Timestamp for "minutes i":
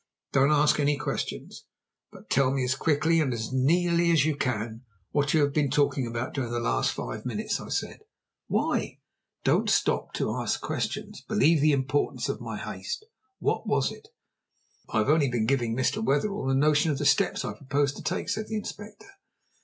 7.23-7.69